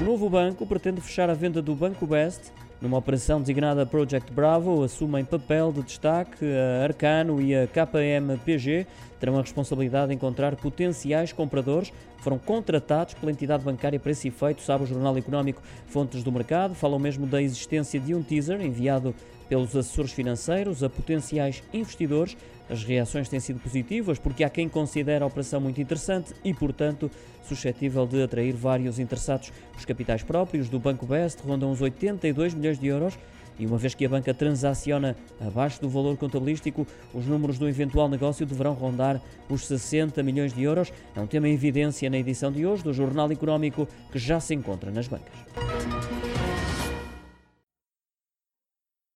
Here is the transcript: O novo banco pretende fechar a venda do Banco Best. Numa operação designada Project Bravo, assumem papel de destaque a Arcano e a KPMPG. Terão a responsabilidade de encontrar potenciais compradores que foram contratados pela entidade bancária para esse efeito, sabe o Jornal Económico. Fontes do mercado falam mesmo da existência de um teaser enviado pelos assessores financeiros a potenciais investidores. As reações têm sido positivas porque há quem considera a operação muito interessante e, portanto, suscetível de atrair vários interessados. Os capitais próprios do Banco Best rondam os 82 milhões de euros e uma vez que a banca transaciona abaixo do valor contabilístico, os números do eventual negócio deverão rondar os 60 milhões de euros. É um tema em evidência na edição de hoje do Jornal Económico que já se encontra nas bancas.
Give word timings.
O 0.00 0.02
novo 0.02 0.30
banco 0.30 0.64
pretende 0.64 0.98
fechar 1.02 1.28
a 1.28 1.34
venda 1.34 1.60
do 1.60 1.74
Banco 1.74 2.06
Best. 2.06 2.50
Numa 2.80 2.96
operação 2.96 3.38
designada 3.38 3.84
Project 3.84 4.32
Bravo, 4.32 4.82
assumem 4.82 5.26
papel 5.26 5.70
de 5.70 5.82
destaque 5.82 6.42
a 6.42 6.84
Arcano 6.84 7.38
e 7.38 7.54
a 7.54 7.66
KPMPG. 7.66 8.86
Terão 9.20 9.36
a 9.36 9.42
responsabilidade 9.42 10.08
de 10.08 10.14
encontrar 10.14 10.56
potenciais 10.56 11.34
compradores 11.34 11.90
que 12.16 12.22
foram 12.22 12.38
contratados 12.38 13.12
pela 13.12 13.30
entidade 13.30 13.62
bancária 13.62 14.00
para 14.00 14.10
esse 14.10 14.28
efeito, 14.28 14.62
sabe 14.62 14.84
o 14.84 14.86
Jornal 14.86 15.18
Económico. 15.18 15.60
Fontes 15.86 16.22
do 16.22 16.32
mercado 16.32 16.74
falam 16.74 16.98
mesmo 16.98 17.26
da 17.26 17.42
existência 17.42 18.00
de 18.00 18.14
um 18.14 18.22
teaser 18.22 18.58
enviado 18.62 19.14
pelos 19.50 19.74
assessores 19.76 20.12
financeiros 20.12 20.84
a 20.84 20.88
potenciais 20.88 21.60
investidores. 21.74 22.36
As 22.70 22.84
reações 22.84 23.28
têm 23.28 23.40
sido 23.40 23.58
positivas 23.58 24.16
porque 24.16 24.44
há 24.44 24.48
quem 24.48 24.68
considera 24.68 25.24
a 25.24 25.28
operação 25.28 25.60
muito 25.60 25.80
interessante 25.80 26.32
e, 26.44 26.54
portanto, 26.54 27.10
suscetível 27.42 28.06
de 28.06 28.22
atrair 28.22 28.54
vários 28.54 29.00
interessados. 29.00 29.52
Os 29.76 29.84
capitais 29.84 30.22
próprios 30.22 30.68
do 30.68 30.78
Banco 30.78 31.04
Best 31.04 31.42
rondam 31.42 31.72
os 31.72 31.80
82 31.80 32.54
milhões 32.54 32.78
de 32.78 32.86
euros 32.86 33.18
e 33.58 33.66
uma 33.66 33.76
vez 33.76 33.92
que 33.92 34.06
a 34.06 34.08
banca 34.08 34.32
transaciona 34.32 35.16
abaixo 35.40 35.82
do 35.82 35.88
valor 35.88 36.16
contabilístico, 36.16 36.86
os 37.12 37.26
números 37.26 37.58
do 37.58 37.68
eventual 37.68 38.08
negócio 38.08 38.46
deverão 38.46 38.72
rondar 38.72 39.20
os 39.50 39.66
60 39.66 40.22
milhões 40.22 40.54
de 40.54 40.62
euros. 40.62 40.92
É 41.14 41.20
um 41.20 41.26
tema 41.26 41.48
em 41.48 41.54
evidência 41.54 42.08
na 42.08 42.16
edição 42.16 42.52
de 42.52 42.64
hoje 42.64 42.84
do 42.84 42.94
Jornal 42.94 43.30
Económico 43.32 43.88
que 44.12 44.18
já 44.18 44.38
se 44.38 44.54
encontra 44.54 44.92
nas 44.92 45.08
bancas. 45.08 45.34